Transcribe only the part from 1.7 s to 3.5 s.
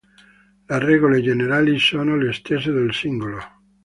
sono le stesse del singolo.